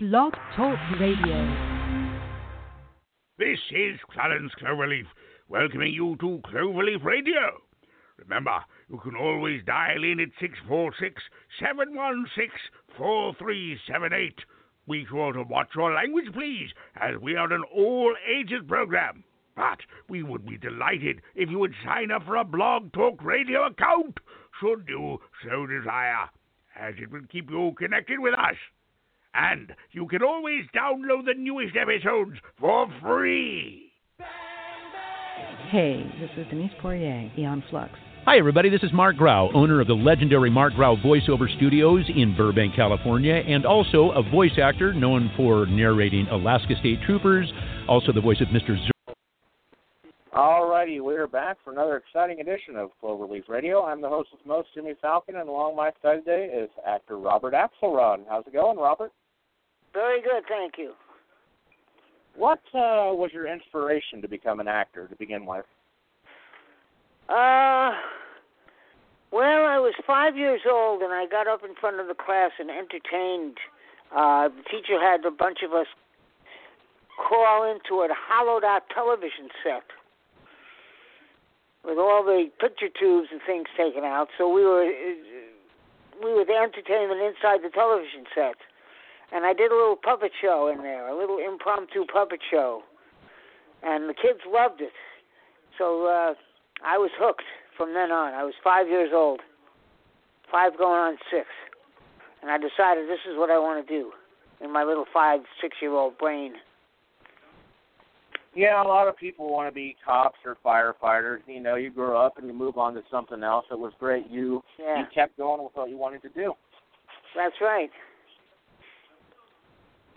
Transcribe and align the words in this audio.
Blog 0.00 0.32
Talk 0.54 0.78
Radio. 1.00 1.56
This 3.36 3.58
is 3.72 3.98
Clarence 4.12 4.52
Cloverleaf 4.62 5.06
welcoming 5.48 5.92
you 5.92 6.16
to 6.20 6.40
Cloverleaf 6.46 7.02
Radio. 7.02 7.58
Remember, 8.16 8.60
you 8.88 9.00
can 9.02 9.16
always 9.16 9.64
dial 9.66 10.04
in 10.04 10.20
at 10.20 10.28
646 10.40 11.20
716 11.58 12.48
4378. 12.96 14.38
Be 14.88 15.04
sure 15.10 15.32
to 15.32 15.42
watch 15.42 15.70
your 15.74 15.92
language, 15.92 16.32
please, 16.32 16.70
as 16.94 17.16
we 17.20 17.34
are 17.34 17.52
an 17.52 17.64
all 17.74 18.14
ages 18.32 18.62
program. 18.68 19.24
But 19.56 19.80
we 20.08 20.22
would 20.22 20.46
be 20.46 20.58
delighted 20.58 21.22
if 21.34 21.50
you 21.50 21.58
would 21.58 21.74
sign 21.84 22.12
up 22.12 22.24
for 22.24 22.36
a 22.36 22.44
Blog 22.44 22.92
Talk 22.92 23.20
Radio 23.24 23.66
account, 23.66 24.18
should 24.60 24.84
you 24.88 25.18
so 25.42 25.66
desire, 25.66 26.30
as 26.78 26.94
it 27.02 27.10
will 27.10 27.26
keep 27.28 27.50
you 27.50 27.72
connected 27.76 28.20
with 28.20 28.34
us. 28.34 28.54
And 29.34 29.72
you 29.92 30.06
can 30.06 30.22
always 30.22 30.64
download 30.74 31.26
the 31.26 31.34
newest 31.36 31.76
episodes 31.76 32.38
for 32.58 32.88
free. 33.00 33.92
Hey, 35.70 36.10
this 36.18 36.30
is 36.36 36.46
Denise 36.48 36.72
Poirier, 36.80 37.30
Aeon 37.36 37.62
Flux. 37.70 37.92
Hi, 38.24 38.38
everybody. 38.38 38.68
This 38.68 38.82
is 38.82 38.92
Marc 38.92 39.16
Graue, 39.16 39.50
owner 39.54 39.80
of 39.80 39.86
the 39.86 39.94
legendary 39.94 40.50
Marc 40.50 40.74
Graue 40.74 40.96
Voiceover 40.96 41.54
Studios 41.56 42.04
in 42.14 42.36
Burbank, 42.36 42.74
California, 42.74 43.34
and 43.34 43.64
also 43.64 44.10
a 44.10 44.22
voice 44.22 44.58
actor 44.60 44.92
known 44.92 45.30
for 45.36 45.66
narrating 45.66 46.26
Alaska 46.28 46.74
State 46.80 46.98
Troopers, 47.06 47.50
also 47.88 48.12
the 48.12 48.20
voice 48.20 48.40
of 48.40 48.48
Mr. 48.48 48.76
Zer- 48.76 49.14
Alrighty, 50.34 51.00
we're 51.00 51.26
back 51.26 51.56
for 51.64 51.72
another 51.72 51.96
exciting 51.96 52.40
edition 52.40 52.76
of 52.76 52.90
Cloverleaf 53.02 53.48
Radio. 53.48 53.82
I'm 53.84 54.00
the 54.00 54.08
host 54.08 54.28
of 54.32 54.44
most, 54.46 54.68
Jimmy 54.74 54.94
Falcon, 55.00 55.36
and 55.36 55.48
along 55.48 55.74
my 55.74 55.90
side 56.02 56.24
today 56.24 56.52
is 56.54 56.68
actor 56.86 57.18
Robert 57.18 57.54
Axelrod. 57.54 58.24
How's 58.28 58.46
it 58.46 58.52
going, 58.52 58.78
Robert? 58.78 59.10
Very 59.92 60.20
good, 60.20 60.44
thank 60.48 60.74
you. 60.78 60.92
What 62.36 62.60
uh, 62.72 63.10
was 63.14 63.30
your 63.32 63.52
inspiration 63.52 64.22
to 64.22 64.28
become 64.28 64.60
an 64.60 64.68
actor 64.68 65.08
to 65.08 65.16
begin 65.16 65.44
with? 65.44 65.64
Uh, 67.28 67.92
well, 69.32 69.66
I 69.66 69.78
was 69.78 69.94
five 70.06 70.36
years 70.36 70.60
old, 70.70 71.02
and 71.02 71.12
I 71.12 71.26
got 71.26 71.46
up 71.46 71.62
in 71.64 71.74
front 71.74 72.00
of 72.00 72.06
the 72.06 72.14
class 72.14 72.52
and 72.58 72.70
entertained. 72.70 73.58
Uh, 74.14 74.48
the 74.48 74.62
teacher 74.70 75.00
had 75.00 75.24
a 75.26 75.30
bunch 75.30 75.58
of 75.64 75.72
us 75.72 75.86
crawl 77.18 77.64
into 77.64 78.00
a 78.02 78.08
hollowed-out 78.14 78.84
television 78.94 79.50
set 79.62 79.84
with 81.84 81.98
all 81.98 82.24
the 82.24 82.50
picture 82.60 82.88
tubes 82.88 83.28
and 83.32 83.40
things 83.44 83.66
taken 83.76 84.04
out. 84.04 84.28
So 84.38 84.48
we 84.48 84.64
were 84.64 84.88
we 86.22 86.32
were 86.34 86.44
the 86.44 86.56
entertainment 86.56 87.20
inside 87.20 87.62
the 87.62 87.70
television 87.70 88.24
set, 88.34 88.56
and 89.32 89.44
I 89.44 89.52
did 89.52 89.70
a 89.70 89.74
little 89.74 89.96
puppet 89.96 90.32
show 90.40 90.72
in 90.74 90.82
there, 90.82 91.08
a 91.08 91.16
little 91.16 91.38
impromptu 91.38 92.04
puppet 92.06 92.40
show, 92.50 92.82
and 93.82 94.08
the 94.08 94.14
kids 94.14 94.40
loved 94.46 94.80
it. 94.80 94.92
So 95.76 96.06
uh, 96.06 96.34
I 96.84 96.98
was 96.98 97.10
hooked 97.18 97.44
from 97.76 97.94
then 97.94 98.10
on. 98.10 98.34
I 98.34 98.44
was 98.44 98.54
five 98.64 98.88
years 98.88 99.10
old, 99.14 99.40
five 100.50 100.76
going 100.76 100.98
on 100.98 101.18
six, 101.30 101.46
and 102.42 102.50
I 102.50 102.56
decided 102.56 103.08
this 103.08 103.24
is 103.30 103.36
what 103.36 103.50
I 103.50 103.58
want 103.58 103.86
to 103.86 103.92
do 103.92 104.12
in 104.60 104.72
my 104.72 104.82
little 104.82 105.06
five, 105.12 105.40
six-year-old 105.60 106.18
brain. 106.18 106.54
Yeah, 108.54 108.82
a 108.82 108.88
lot 108.88 109.06
of 109.06 109.16
people 109.16 109.52
want 109.52 109.68
to 109.68 109.74
be 109.74 109.94
cops 110.04 110.38
or 110.44 110.56
firefighters. 110.64 111.38
You 111.46 111.60
know, 111.60 111.76
you 111.76 111.90
grow 111.90 112.20
up 112.20 112.38
and 112.38 112.46
you 112.46 112.52
move 112.52 112.76
on 112.76 112.94
to 112.94 113.02
something 113.10 113.44
else. 113.44 113.66
It 113.70 113.78
was 113.78 113.92
great. 114.00 114.28
You 114.28 114.64
Yeah. 114.78 115.00
you 115.00 115.06
kept 115.14 115.36
going 115.36 115.62
with 115.62 115.76
what 115.76 115.90
you 115.90 115.96
wanted 115.96 116.22
to 116.22 116.28
do, 116.30 116.56
That's 117.36 117.60
right. 117.60 117.90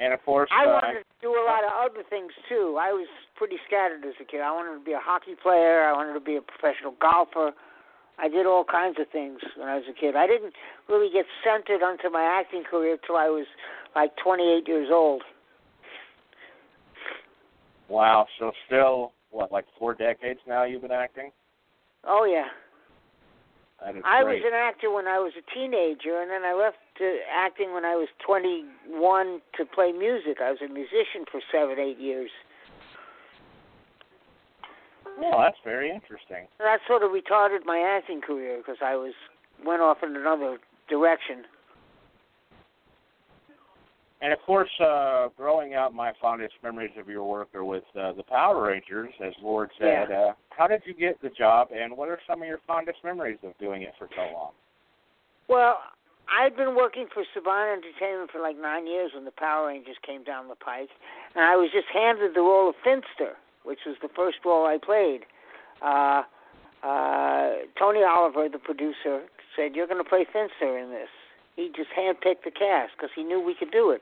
And 0.01 0.13
of 0.13 0.25
course, 0.25 0.49
I 0.49 0.65
uh, 0.65 0.81
wanted 0.81 1.05
to 1.05 1.15
do 1.21 1.29
a 1.29 1.45
lot 1.45 1.61
of 1.63 1.69
other 1.77 2.01
things 2.09 2.33
too. 2.49 2.77
I 2.81 2.89
was 2.91 3.07
pretty 3.37 3.57
scattered 3.67 4.03
as 4.03 4.17
a 4.19 4.25
kid. 4.25 4.41
I 4.41 4.51
wanted 4.51 4.79
to 4.79 4.83
be 4.83 4.93
a 4.93 4.99
hockey 4.99 5.37
player. 5.37 5.85
I 5.85 5.93
wanted 5.93 6.17
to 6.17 6.19
be 6.19 6.37
a 6.37 6.41
professional 6.41 6.95
golfer. 6.99 7.53
I 8.17 8.27
did 8.27 8.45
all 8.45 8.65
kinds 8.65 8.97
of 8.99 9.05
things 9.11 9.39
when 9.55 9.69
I 9.69 9.75
was 9.75 9.85
a 9.89 9.93
kid. 9.93 10.15
I 10.15 10.25
didn't 10.25 10.53
really 10.89 11.13
get 11.13 11.25
centered 11.45 11.85
onto 11.85 12.09
my 12.09 12.23
acting 12.23 12.63
career 12.63 12.97
till 13.05 13.15
I 13.15 13.29
was 13.29 13.45
like 13.95 14.11
28 14.23 14.67
years 14.67 14.89
old. 14.91 15.21
wow. 17.87 18.25
So 18.39 18.51
still, 18.65 19.13
what, 19.29 19.51
like 19.51 19.65
four 19.77 19.93
decades 19.93 20.39
now 20.47 20.65
you've 20.65 20.81
been 20.81 20.91
acting? 20.91 21.31
Oh 22.03 22.25
yeah. 22.25 22.49
I 23.83 23.91
great. 23.91 24.41
was 24.41 24.43
an 24.45 24.53
actor 24.53 24.91
when 24.91 25.07
I 25.07 25.17
was 25.17 25.33
a 25.37 25.41
teenager, 25.53 26.21
and 26.21 26.29
then 26.29 26.43
I 26.43 26.53
left 26.53 26.77
to 26.99 27.17
acting 27.33 27.73
when 27.73 27.83
I 27.83 27.95
was 27.95 28.07
21 28.25 29.41
to 29.57 29.65
play 29.65 29.91
music. 29.91 30.37
I 30.41 30.51
was 30.51 30.59
a 30.61 30.71
musician 30.71 31.25
for 31.31 31.41
seven, 31.51 31.79
eight 31.79 31.97
years. 31.97 32.29
Well, 35.19 35.39
that's 35.39 35.57
very 35.63 35.89
interesting. 35.89 36.47
That 36.59 36.79
sort 36.87 37.03
of 37.03 37.11
retarded 37.11 37.65
my 37.65 37.79
acting 37.79 38.21
career 38.21 38.57
because 38.57 38.77
I 38.83 38.95
was 38.95 39.13
went 39.65 39.81
off 39.81 39.97
in 40.03 40.15
another 40.15 40.57
direction. 40.89 41.45
And 44.21 44.31
of 44.31 44.39
course, 44.45 44.69
uh, 44.79 45.29
growing 45.35 45.73
up, 45.73 45.93
my 45.93 46.13
fondest 46.21 46.53
memories 46.63 46.91
of 46.97 47.07
your 47.07 47.23
work 47.23 47.49
are 47.55 47.65
with 47.65 47.83
uh, 47.99 48.13
the 48.13 48.23
Power 48.23 48.67
Rangers, 48.67 49.09
as 49.25 49.33
Lord 49.41 49.71
Zedd. 49.81 50.09
Yeah. 50.09 50.15
Uh, 50.15 50.33
how 50.49 50.67
did 50.67 50.81
you 50.85 50.93
get 50.93 51.19
the 51.21 51.29
job, 51.29 51.69
and 51.73 51.97
what 51.97 52.07
are 52.07 52.19
some 52.27 52.41
of 52.41 52.47
your 52.47 52.59
fondest 52.67 52.99
memories 53.03 53.39
of 53.43 53.57
doing 53.57 53.81
it 53.81 53.93
for 53.97 54.07
so 54.15 54.21
long? 54.33 54.51
Well, 55.49 55.79
I'd 56.29 56.55
been 56.55 56.75
working 56.75 57.07
for 57.11 57.23
Saban 57.35 57.77
Entertainment 57.77 58.29
for 58.31 58.39
like 58.39 58.55
nine 58.61 58.85
years 58.85 59.11
when 59.15 59.25
the 59.25 59.31
Power 59.31 59.67
Rangers 59.67 59.97
came 60.05 60.23
down 60.23 60.47
the 60.47 60.55
pike, 60.55 60.89
and 61.35 61.43
I 61.43 61.55
was 61.55 61.69
just 61.73 61.87
handed 61.91 62.35
the 62.35 62.41
role 62.41 62.69
of 62.69 62.75
Finster, 62.83 63.35
which 63.63 63.79
was 63.87 63.95
the 64.03 64.09
first 64.15 64.37
role 64.45 64.67
I 64.67 64.77
played. 64.77 65.21
Uh, 65.81 66.23
uh, 66.85 67.65
Tony 67.77 68.03
Oliver, 68.03 68.47
the 68.49 68.59
producer, 68.59 69.25
said, 69.55 69.75
"You're 69.75 69.87
going 69.87 70.03
to 70.03 70.07
play 70.07 70.25
Finster 70.31 70.77
in 70.77 70.91
this." 70.91 71.09
He 71.55 71.69
just 71.75 71.89
handpicked 71.97 72.43
the 72.45 72.51
cast 72.51 72.93
because 72.95 73.11
he 73.15 73.23
knew 73.23 73.41
we 73.41 73.55
could 73.55 73.71
do 73.71 73.91
it, 73.91 74.01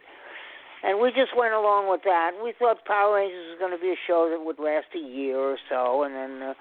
and 0.83 0.99
we 0.99 1.09
just 1.09 1.35
went 1.35 1.53
along 1.53 1.89
with 1.89 2.01
that. 2.03 2.31
We 2.43 2.53
thought 2.57 2.85
Power 2.85 3.15
Rangers 3.15 3.53
was 3.53 3.59
going 3.59 3.75
to 3.75 3.81
be 3.81 3.89
a 3.89 3.99
show 4.07 4.29
that 4.29 4.43
would 4.43 4.59
last 4.59 4.87
a 4.95 4.99
year 4.99 5.37
or 5.37 5.57
so, 5.69 6.03
and 6.03 6.13
then 6.15 6.49
uh, 6.49 6.53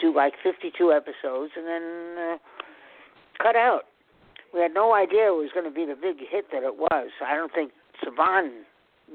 do 0.00 0.14
like 0.14 0.34
52 0.42 0.92
episodes, 0.92 1.52
and 1.56 1.66
then 1.66 1.84
uh, 2.18 2.36
cut 3.38 3.56
out 3.56 3.86
we 4.52 4.60
had 4.60 4.74
no 4.74 4.94
idea 4.94 5.28
it 5.28 5.36
was 5.36 5.50
going 5.54 5.64
to 5.64 5.74
be 5.74 5.86
the 5.86 5.94
big 5.94 6.16
hit 6.18 6.46
that 6.52 6.62
it 6.62 6.76
was. 6.76 7.10
I 7.24 7.34
don't 7.34 7.52
think 7.52 7.72
Saban 8.04 8.50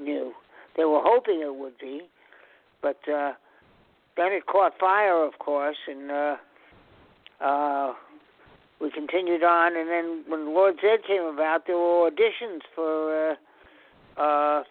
knew. 0.00 0.32
They 0.76 0.84
were 0.84 1.00
hoping 1.02 1.40
it 1.40 1.54
would 1.54 1.78
be, 1.78 2.02
but 2.82 2.98
uh, 3.08 3.32
then 4.16 4.32
it 4.32 4.46
caught 4.46 4.78
fire, 4.78 5.24
of 5.24 5.38
course, 5.38 5.76
and 5.86 6.10
uh, 6.10 6.36
uh, 7.40 7.92
we 8.80 8.90
continued 8.90 9.42
on. 9.42 9.76
And 9.76 9.88
then 9.88 10.24
when 10.28 10.54
Lord 10.54 10.76
Zedd 10.78 11.06
came 11.06 11.22
about, 11.22 11.66
there 11.66 11.76
were 11.76 12.10
auditions 12.10 12.60
for. 12.74 13.32
Uh, 14.16 14.20
uh, 14.20 14.62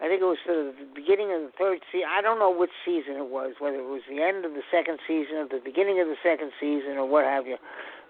I 0.00 0.06
think 0.06 0.22
it 0.22 0.30
was 0.30 0.38
the 0.46 0.72
beginning 0.94 1.34
of 1.34 1.42
the 1.42 1.50
third 1.58 1.80
season. 1.90 2.06
I 2.06 2.22
don't 2.22 2.38
know 2.38 2.54
which 2.54 2.70
season 2.86 3.18
it 3.18 3.26
was, 3.26 3.54
whether 3.58 3.82
it 3.82 3.90
was 3.90 4.02
the 4.08 4.22
end 4.22 4.44
of 4.44 4.54
the 4.54 4.62
second 4.70 5.00
season 5.08 5.42
or 5.42 5.48
the 5.48 5.58
beginning 5.58 6.00
of 6.00 6.06
the 6.06 6.16
second 6.22 6.52
season 6.60 6.94
or 6.94 7.06
what 7.06 7.24
have 7.24 7.48
you. 7.48 7.56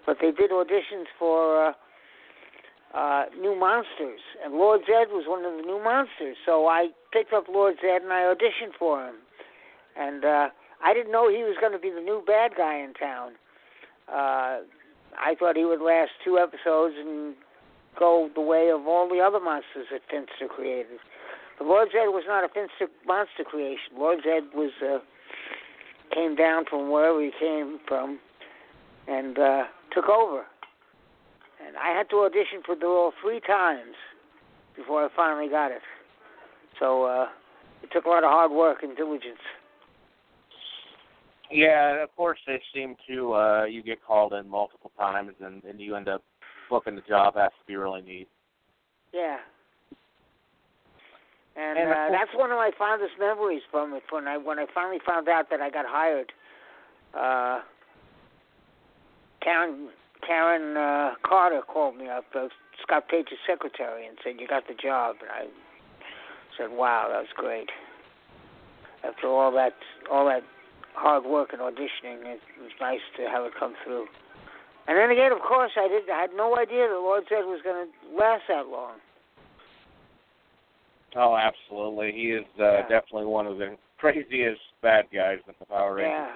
But 0.05 0.17
they 0.21 0.29
did 0.29 0.51
auditions 0.51 1.09
for 1.17 1.65
uh, 1.65 1.73
uh, 2.93 3.25
new 3.41 3.57
monsters, 3.57 4.21
and 4.43 4.53
Lord 4.53 4.81
Zedd 4.81 5.09
was 5.09 5.25
one 5.27 5.45
of 5.45 5.57
the 5.57 5.65
new 5.65 5.81
monsters. 5.83 6.37
So 6.45 6.67
I 6.67 6.89
picked 7.11 7.33
up 7.33 7.45
Lord 7.49 7.75
Zedd 7.83 8.03
and 8.03 8.13
I 8.13 8.21
auditioned 8.21 8.77
for 8.77 9.05
him, 9.05 9.15
and 9.97 10.23
uh, 10.23 10.49
I 10.83 10.93
didn't 10.93 11.11
know 11.11 11.27
he 11.29 11.43
was 11.43 11.57
going 11.59 11.73
to 11.73 11.79
be 11.79 11.89
the 11.89 12.01
new 12.01 12.21
bad 12.25 12.51
guy 12.55 12.77
in 12.77 12.93
town. 12.93 13.33
Uh, 14.07 14.59
I 15.19 15.35
thought 15.35 15.57
he 15.57 15.65
would 15.65 15.81
last 15.81 16.11
two 16.23 16.37
episodes 16.37 16.95
and 16.97 17.35
go 17.97 18.29
the 18.33 18.41
way 18.41 18.69
of 18.69 18.87
all 18.87 19.09
the 19.09 19.19
other 19.19 19.39
monsters 19.39 19.87
that 19.91 20.01
Finster 20.09 20.47
created. 20.47 20.99
But 21.57 21.67
Lord 21.67 21.89
Zedd 21.89 22.13
was 22.13 22.23
not 22.27 22.43
a 22.43 22.47
Finster 22.47 22.87
monster 23.05 23.43
creation. 23.43 23.97
Lord 23.97 24.19
Zedd 24.25 24.53
was 24.53 24.71
uh, 24.81 24.99
came 26.13 26.35
down 26.35 26.65
from 26.69 26.89
wherever 26.89 27.21
he 27.21 27.31
came 27.37 27.79
from 27.87 28.19
and 29.07 29.37
uh, 29.37 29.63
took 29.93 30.07
over. 30.07 30.45
And 31.65 31.75
I 31.77 31.89
had 31.89 32.09
to 32.11 32.17
audition 32.23 32.61
for 32.65 32.75
the 32.75 32.85
role 32.85 33.11
three 33.21 33.41
times 33.41 33.95
before 34.75 35.05
I 35.05 35.09
finally 35.15 35.49
got 35.49 35.71
it. 35.71 35.81
So 36.79 37.03
uh, 37.03 37.27
it 37.83 37.91
took 37.91 38.05
a 38.05 38.09
lot 38.09 38.23
of 38.23 38.29
hard 38.29 38.51
work 38.51 38.83
and 38.83 38.95
diligence. 38.95 39.43
Yeah, 41.51 42.03
of 42.03 42.15
course 42.15 42.39
they 42.45 42.61
seem 42.73 42.95
to. 43.07 43.33
Uh, 43.33 43.63
you 43.65 43.81
get 43.81 44.03
called 44.05 44.33
in 44.33 44.47
multiple 44.47 44.91
times, 44.97 45.31
and, 45.43 45.63
and 45.63 45.79
you 45.79 45.95
end 45.95 46.07
up 46.07 46.23
booking 46.69 46.95
the 46.95 47.01
job 47.07 47.35
has 47.35 47.49
to 47.59 47.65
be 47.67 47.75
really 47.75 48.01
neat. 48.01 48.27
Yeah. 49.13 49.37
And, 51.55 51.77
And 51.79 51.89
uh, 51.89 51.93
course- 51.95 52.11
that's 52.11 52.37
one 52.39 52.51
of 52.51 52.57
my 52.57 52.71
fondest 52.77 53.13
memories 53.19 53.63
from 53.71 53.93
it. 53.93 54.03
When 54.11 54.27
I 54.27 54.37
when 54.37 54.59
I 54.59 54.65
finally 54.73 54.99
found 55.05 55.27
out 55.27 55.49
that 55.49 55.61
I 55.61 55.69
got 55.69 55.85
hired, 55.87 56.31
uh, 57.17 57.61
Karen 59.41 59.89
Karen 60.25 60.77
uh, 60.77 61.15
Carter 61.27 61.61
called 61.67 61.97
me 61.97 62.07
up, 62.07 62.25
uh, 62.35 62.47
Scott 62.83 63.09
Page's 63.09 63.39
secretary, 63.47 64.05
and 64.05 64.17
said 64.23 64.33
you 64.39 64.47
got 64.47 64.67
the 64.67 64.75
job. 64.75 65.15
And 65.21 65.31
I 65.31 65.47
said, 66.57 66.69
"Wow, 66.71 67.07
that 67.09 67.19
was 67.19 67.33
great." 67.35 67.69
After 69.03 69.27
all 69.27 69.51
that, 69.53 69.73
all 70.11 70.25
that 70.27 70.43
hard 70.93 71.25
work 71.25 71.53
and 71.53 71.61
auditioning, 71.61 72.25
it 72.25 72.41
was 72.61 72.71
nice 72.79 73.01
to 73.17 73.23
have 73.29 73.45
it 73.45 73.53
come 73.57 73.75
through. 73.83 74.07
And 74.87 74.97
then 74.97 75.11
again, 75.11 75.31
of 75.31 75.39
course, 75.39 75.71
I 75.77 75.87
did. 75.87 76.09
I 76.09 76.19
had 76.19 76.31
no 76.35 76.57
idea 76.57 76.87
that 76.87 76.95
Lord 76.95 77.23
Zedd 77.31 77.45
was 77.45 77.61
going 77.63 77.85
to 77.87 78.17
last 78.17 78.43
that 78.49 78.67
long. 78.67 78.95
Oh, 81.15 81.35
absolutely. 81.35 82.11
He 82.11 82.31
is 82.31 82.45
uh, 82.59 82.63
Yeah. 82.63 82.81
definitely 82.87 83.25
one 83.25 83.47
of 83.47 83.57
the 83.57 83.77
craziest 83.97 84.61
bad 84.81 85.05
guys 85.13 85.39
in 85.47 85.53
the 85.59 85.65
Power 85.65 85.95
Rangers. 85.95 86.13
Yeah. 86.13 86.31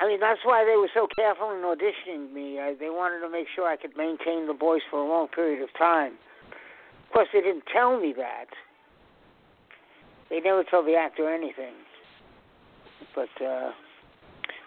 I 0.00 0.06
mean, 0.06 0.20
that's 0.20 0.40
why 0.44 0.64
they 0.64 0.76
were 0.76 0.90
so 0.92 1.06
careful 1.16 1.50
in 1.50 1.62
auditioning 1.64 2.32
me. 2.32 2.60
I, 2.60 2.74
they 2.78 2.90
wanted 2.90 3.20
to 3.20 3.30
make 3.30 3.46
sure 3.54 3.66
I 3.66 3.76
could 3.76 3.96
maintain 3.96 4.46
the 4.46 4.52
voice 4.54 4.82
for 4.90 5.00
a 5.00 5.08
long 5.08 5.28
period 5.28 5.62
of 5.62 5.68
time. 5.76 6.14
Of 7.06 7.12
course, 7.12 7.28
they 7.32 7.40
didn't 7.40 7.64
tell 7.72 7.98
me 7.98 8.12
that. 8.16 8.46
They 10.28 10.40
never 10.40 10.64
told 10.64 10.86
the 10.86 10.96
actor 10.96 11.32
anything. 11.32 11.74
But 13.14 13.30
uh, 13.42 13.70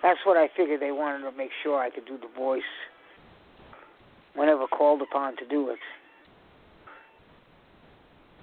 that's 0.01 0.19
what 0.25 0.37
I 0.37 0.49
figured 0.55 0.81
they 0.81 0.91
wanted 0.91 1.29
to 1.29 1.35
make 1.35 1.51
sure 1.63 1.79
I 1.79 1.89
could 1.89 2.05
do 2.05 2.17
the 2.17 2.29
voice 2.37 2.61
whenever 4.35 4.67
called 4.67 5.01
upon 5.01 5.35
to 5.37 5.45
do 5.45 5.69
it. 5.69 5.79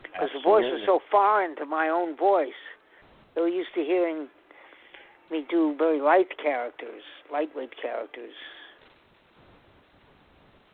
Because 0.02 0.30
the 0.34 0.40
voice 0.42 0.64
was 0.64 0.82
so 0.86 1.00
foreign 1.10 1.56
to 1.56 1.66
my 1.66 1.88
own 1.88 2.16
voice. 2.16 2.48
They 3.34 3.40
were 3.42 3.48
used 3.48 3.74
to 3.74 3.82
hearing 3.82 4.28
me 5.30 5.44
do 5.48 5.74
very 5.76 6.00
light 6.00 6.28
characters, 6.42 7.02
lightweight 7.30 7.72
characters, 7.80 8.32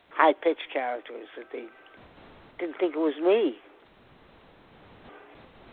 high 0.09 0.33
pitched 0.33 0.71
characters 0.71 1.27
that 1.37 1.47
they 1.51 1.65
didn't 2.59 2.77
think 2.79 2.95
it 2.95 2.99
was 2.99 3.15
me. 3.21 3.57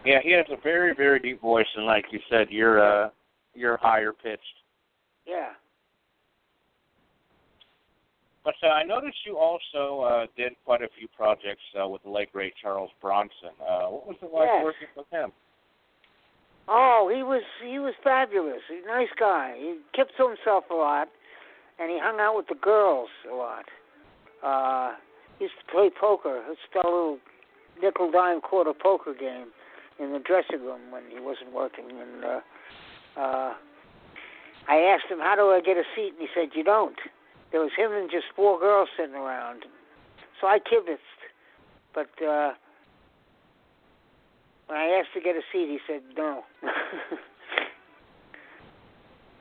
Yeah, 0.05 0.21
he 0.23 0.33
has 0.33 0.47
a 0.51 0.57
very, 0.63 0.95
very 0.95 1.21
deep 1.21 1.41
voice, 1.41 1.67
and 1.77 1.85
like 1.85 2.07
you 2.11 2.21
said, 2.31 2.49
you're 2.51 2.83
uh, 2.83 3.11
you're 3.55 3.77
higher 3.77 4.13
pitched. 4.13 4.43
Yeah. 5.31 5.51
But 8.43 8.55
uh, 8.65 8.69
I 8.69 8.83
noticed 8.83 9.19
you 9.25 9.37
also 9.37 10.01
uh, 10.03 10.27
did 10.37 10.53
quite 10.65 10.83
a 10.83 10.89
few 10.99 11.07
projects 11.17 11.63
uh, 11.81 11.87
with 11.87 12.03
the 12.03 12.11
late 12.11 12.33
great 12.33 12.55
Charles 12.61 12.91
Bronson. 13.01 13.55
Uh, 13.61 13.87
what 13.87 14.07
was 14.09 14.17
it 14.23 14.33
like 14.33 14.49
Yes. 14.53 14.65
working 14.65 14.89
with 14.97 15.07
him? 15.13 15.31
Oh, 16.67 17.11
he 17.15 17.23
was 17.23 17.43
he 17.67 17.79
was 17.79 17.95
fabulous. 18.03 18.63
He's 18.69 18.85
a 18.85 18.89
nice 18.89 19.13
guy. 19.19 19.57
He 19.59 19.79
kept 19.95 20.13
to 20.19 20.29
himself 20.29 20.65
a 20.71 20.75
lot, 20.75 21.09
and 21.79 21.91
he 21.91 21.99
hung 22.01 22.21
out 22.21 22.37
with 22.37 22.47
the 22.49 22.55
girls 22.55 23.09
a 23.31 23.35
lot. 23.35 23.67
Uh, 24.43 24.97
he 25.39 25.45
used 25.45 25.55
to 25.59 25.73
play 25.73 25.91
poker. 25.91 26.43
Let's 26.49 26.61
a 26.75 26.79
little 26.87 27.19
nickel 27.83 28.11
dime 28.11 28.41
quarter 28.41 28.73
poker 28.73 29.15
game 29.15 29.49
in 29.99 30.13
the 30.13 30.21
dressing 30.21 30.65
room 30.65 30.91
when 30.91 31.03
he 31.13 31.21
wasn't 31.21 31.53
working. 31.53 31.91
And 31.91 32.25
uh, 32.25 32.41
uh, 33.21 33.53
I 34.69 34.77
asked 34.79 35.11
him, 35.11 35.19
"How 35.19 35.35
do 35.37 35.51
I 35.51 35.61
get 35.61 35.77
a 35.77 35.85
seat?" 35.95 36.13
And 36.19 36.21
he 36.21 36.29
said, 36.35 36.51
"You 36.55 36.65
don't." 36.65 36.99
There 37.53 37.61
was 37.61 37.73
him 37.77 37.93
and 37.93 38.11
just 38.11 38.27
four 38.37 38.59
girls 38.61 38.89
sitting 38.97 39.15
around. 39.15 39.65
So 40.41 40.47
I 40.47 40.59
kibitzed, 40.59 40.99
but. 41.95 42.11
uh 42.23 42.55
when 44.67 44.79
I 44.79 44.87
asked 45.03 45.13
to 45.15 45.21
get 45.21 45.35
a 45.35 45.43
seat, 45.51 45.67
he 45.67 45.81
said 45.85 46.03
no. 46.17 46.45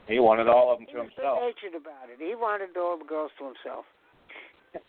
He 0.07 0.17
wanted 0.19 0.47
all 0.47 0.73
of 0.73 0.79
them 0.79 0.87
he 0.87 0.93
to 0.93 0.99
was 1.01 1.11
himself. 1.13 1.37
good-natured 1.37 1.79
about 1.79 2.09
it. 2.09 2.17
He 2.17 2.33
wanted 2.33 2.75
all 2.75 2.97
the 2.97 3.05
girls 3.05 3.29
to 3.37 3.45
himself. 3.45 3.85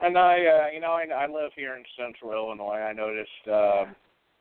and 0.00 0.16
I, 0.16 0.46
uh, 0.46 0.66
you 0.72 0.78
know, 0.78 0.92
I, 0.92 1.06
I 1.10 1.26
live 1.26 1.50
here 1.56 1.74
in 1.74 1.82
Central 1.98 2.30
Illinois. 2.32 2.78
I 2.78 2.92
noticed 2.92 3.48
um, 3.48 3.96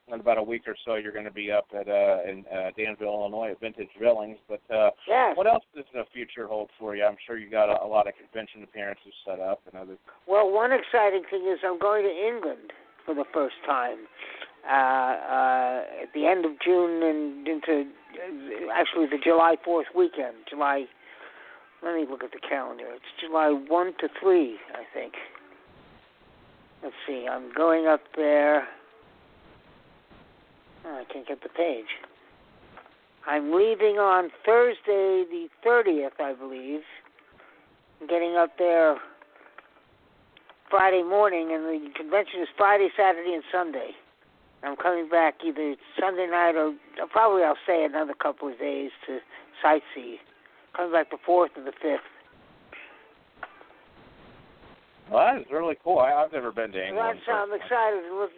in 0.07 0.19
about 0.19 0.38
a 0.38 0.44
week 0.44 0.63
or 0.68 0.75
so 0.86 0.96
you're 0.96 1.12
going 1.12 1.25
to 1.25 1.31
be 1.31 1.52
up 1.52 1.66
at 1.74 1.88
uh, 1.88 2.19
in 2.30 2.46
uh, 2.54 2.69
Danville, 2.78 3.07
Illinois, 3.07 3.52
at 3.52 3.60
Vintage 3.60 3.90
Drillings. 3.98 4.38
But 4.48 4.62
uh, 4.74 4.92
Yes. 5.07 5.36
what 5.36 5.48
else 5.48 5.63
does 5.75 5.86
the 5.94 6.04
future 6.13 6.48
hold 6.48 6.69
for 6.80 6.96
you? 6.96 7.04
I'm 7.04 7.18
sure 7.25 7.38
you 7.38 7.50
got 7.50 7.69
a, 7.69 7.84
a 7.84 7.88
lot 7.88 8.07
of 8.07 8.13
convention 8.16 8.63
appearances 8.63 9.13
set 9.25 9.40
up 9.40 9.62
and 9.72 9.81
other. 9.81 9.98
Well, 10.28 10.52
one 10.52 10.72
exciting 10.72 11.24
thing 11.30 11.48
is 11.52 11.60
I'm 11.66 11.80
going 11.80 12.04
to 12.04 12.10
England 12.28 12.72
for 13.06 13.16
the 13.16 13.25
first 13.34 13.56
time 13.66 13.98
uh, 14.68 14.74
uh, 14.74 15.81
at 16.04 16.13
the 16.13 16.25
end 16.28 16.46
of 16.46 16.52
June 16.63 17.02
and 17.04 17.48
into 17.48 17.81
uh, 17.81 18.72
actually 18.74 19.06
the 19.07 19.19
July 19.24 19.56
4th 19.68 19.94
weekend. 19.96 20.36
July. 20.50 20.86
Let 21.84 21.94
me 21.96 22.06
look 22.10 22.24
at 22.24 22.31
the 22.31 22.40
calendar. 22.48 22.86
It's 22.96 23.04
July 23.22 23.50
1 23.50 23.94
to 24.00 24.07
3, 24.19 24.57
I 24.74 24.84
think. 24.92 25.13
Let's 26.81 26.96
see. 27.07 27.28
I'm 27.30 27.54
going 27.54 27.86
up 27.86 28.02
there. 28.16 28.68
Oh, 30.88 31.02
I 31.02 31.12
can't 31.12 31.28
get 31.28 31.42
the 31.42 31.50
page. 31.50 31.86
I'm 33.28 33.52
leaving 33.54 33.98
on 33.98 34.30
Thursday, 34.46 35.26
the 35.30 35.48
30th, 35.66 36.20
I 36.20 36.34
believe. 36.34 36.82
I'm 38.00 38.08
getting 38.08 38.36
up 38.36 38.58
there 38.60 38.98
Friday 40.70 41.02
morning, 41.02 41.52
and 41.54 41.64
the 41.66 41.90
convention 41.96 42.42
is 42.42 42.48
Friday, 42.56 42.90
Saturday, 42.96 43.34
and 43.34 43.44
Sunday. 43.52 43.92
I'm 44.64 44.76
coming 44.76 45.10
back 45.10 45.36
either 45.46 45.76
Sunday 46.00 46.28
night 46.30 46.56
or 46.56 46.74
probably 47.12 47.44
I'll 47.44 47.58
stay 47.64 47.86
another 47.86 48.14
couple 48.14 48.48
of 48.48 48.58
days 48.60 48.92
to 49.08 49.20
sightsee. 49.64 50.18
Coming 50.76 50.92
back 50.92 51.12
the 51.12 51.18
fourth 51.26 51.52
and 51.56 51.66
the 51.66 51.72
fifth. 51.72 52.02
Well, 55.12 55.24
that 55.26 55.42
is 55.42 55.48
really 55.52 55.76
cool. 55.84 56.00
I, 56.00 56.14
I've 56.14 56.31
never 56.34 56.52
been 56.52 56.72
to 56.72 56.80
So 56.80 56.84
England. 56.84 57.20
that's 57.26 57.30
I'm 57.30 57.54
excited 57.54 58.02
to 58.10 58.16
look. 58.20 58.31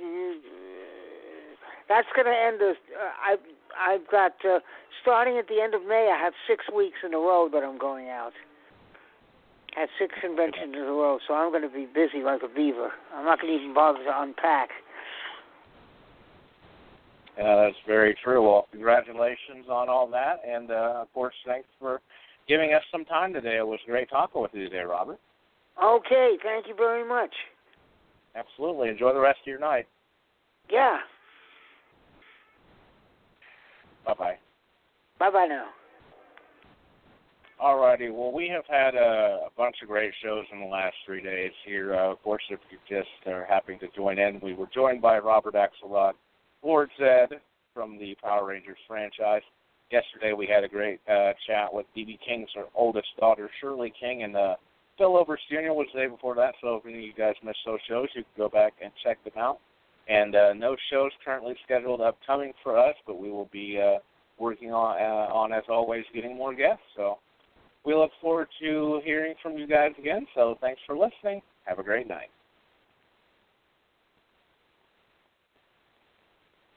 That's 1.90 2.08
going 2.16 2.28
to 2.28 2.36
end 2.36 2.62
us. 2.62 2.78
Uh, 2.92 3.32
I've 3.32 3.40
I've 3.78 4.08
got 4.10 4.34
uh, 4.44 4.60
starting 5.02 5.38
at 5.38 5.48
the 5.48 5.62
end 5.62 5.74
of 5.74 5.86
May. 5.88 6.12
I 6.14 6.22
have 6.22 6.34
six 6.48 6.66
weeks 6.76 6.98
in 7.06 7.14
a 7.14 7.18
row 7.18 7.50
that 7.52 7.64
I'm 7.64 7.78
going 7.78 8.10
out. 8.10 8.34
I 9.76 9.82
had 9.82 9.90
six 10.00 10.16
conventions 10.20 10.74
in 10.74 10.82
a 10.82 10.92
row, 10.92 11.20
so 11.28 11.36
I'm 11.36 11.52
going 11.52 11.62
to 11.62 11.70
be 11.70 11.86
busy 11.86 12.24
like 12.24 12.42
a 12.44 12.54
beaver. 12.54 12.90
I'm 13.14 13.26
not 13.26 13.40
going 13.40 13.54
to 13.54 13.60
even 13.62 13.74
bother 13.76 14.04
to 14.04 14.22
unpack. 14.22 14.70
Yeah, 17.38 17.56
that's 17.56 17.78
very 17.86 18.18
true. 18.24 18.42
Well, 18.42 18.68
congratulations 18.72 19.68
on 19.70 19.88
all 19.88 20.08
that, 20.10 20.42
and 20.48 20.72
uh, 20.72 21.02
of 21.04 21.14
course, 21.14 21.36
thanks 21.46 21.68
for 21.80 22.02
giving 22.48 22.74
us 22.74 22.82
some 22.92 23.06
time 23.06 23.32
today. 23.34 23.58
It 23.58 23.68
was 23.68 23.80
great 23.86 24.10
talking 24.10 24.42
with 24.42 24.52
you 24.56 24.64
today, 24.64 24.82
Robert. 24.82 25.20
Okay, 25.84 26.38
thank 26.42 26.68
you 26.68 26.74
very 26.76 27.08
much. 27.08 27.30
Absolutely. 28.36 28.90
Enjoy 28.90 29.14
the 29.14 29.20
rest 29.20 29.40
of 29.42 29.48
your 29.48 29.60
night. 29.60 29.86
Yeah. 30.72 30.98
Bye 34.08 34.14
bye. 34.14 34.38
Bye 35.20 35.32
bye 35.32 35.48
now. 35.48 35.68
Alrighty. 37.62 38.14
Well, 38.14 38.32
we 38.32 38.48
have 38.50 38.66
had 38.70 38.96
a, 38.96 39.48
a 39.48 39.50
bunch 39.58 39.76
of 39.82 39.90
great 39.90 40.14
shows 40.24 40.46
in 40.54 40.62
the 40.62 40.66
last 40.66 40.96
three 41.06 41.22
days 41.22 41.52
here. 41.66 41.96
Uh, 41.96 42.12
of 42.12 42.24
course, 42.24 42.44
if 42.50 42.60
you 42.70 42.78
just 42.88 43.10
are 43.26 43.46
happy 43.50 43.78
to 43.80 43.88
join 43.96 44.20
in, 44.20 44.40
we 44.42 44.54
were 44.54 44.70
joined 44.74 45.02
by 45.02 45.18
Robert 45.18 45.56
Axelrod, 45.56 46.14
Lord 46.64 46.90
Zedd 47.02 47.34
from 47.74 47.98
the 47.98 48.16
Power 48.24 48.46
Rangers 48.46 48.78
franchise. 48.88 49.42
Yesterday, 49.92 50.34
we 50.34 50.46
had 50.46 50.64
a 50.64 50.68
great 50.68 51.00
uh, 51.10 51.34
chat 51.48 51.74
with 51.74 51.86
B.B. 51.96 52.20
King's 52.26 52.50
oldest 52.76 53.08
daughter, 53.20 53.50
Shirley 53.60 53.92
King, 54.00 54.24
and 54.24 54.38
uh, 54.38 54.56
Phil 54.98 55.18
Overs 55.18 55.42
Jr. 55.50 55.74
was 55.74 55.88
the 55.94 56.02
day 56.02 56.08
before 56.08 56.36
that. 56.36 56.54
So 56.62 56.76
if 56.76 56.86
any 56.86 56.96
of 56.96 57.02
you 57.02 57.14
guys 57.18 57.36
missed 57.44 57.60
those 57.66 57.80
shows, 57.90 58.08
you 58.16 58.24
can 58.24 58.44
go 58.44 58.50
back 58.50 58.74
and 58.84 58.92
check 59.04 59.22
them 59.24 59.34
out. 59.38 59.60
And 60.10 60.36
uh, 60.36 60.54
no 60.54 60.76
shows 60.90 61.12
currently 61.24 61.56
scheduled 61.66 62.02
upcoming 62.02 62.54
for 62.64 62.78
us, 62.78 62.96
but 63.06 63.20
we 63.20 63.30
will 63.30 63.50
be 63.52 63.80
uh, 63.82 64.00
working 64.40 64.72
on, 64.72 64.98
uh, 64.98 65.34
on, 65.34 65.52
as 65.52 65.64
always, 65.70 66.06
getting 66.14 66.36
more 66.36 66.56
guests. 66.56 66.84
So 66.96 67.18
we 67.86 67.94
look 67.94 68.12
forward 68.22 68.48
to 68.62 69.02
hearing 69.04 69.36
from 69.42 69.58
you 69.58 69.68
guys 69.68 69.92
again. 70.00 70.26
So 70.34 70.58
thanks 70.62 70.82
for 70.86 70.98
listening. 70.98 71.42
Have 71.66 71.80
a 71.80 71.84
great 71.84 72.08
night. 72.08 72.30